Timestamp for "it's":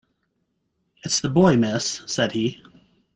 1.03-1.19